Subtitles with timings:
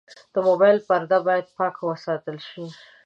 [0.33, 2.65] د موبایل پرده باید پاکه وساتل شي.